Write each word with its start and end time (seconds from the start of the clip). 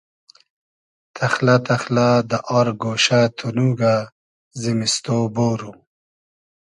تئخلۂ 1.15 1.55
تئخلۂ 1.67 2.07
دۂ 2.29 2.39
آر 2.57 2.67
گۉشۂ 2.81 3.19
تونوگۂ 3.37 3.95
زیمیستۉ 4.61 5.05
بورو 5.33 5.71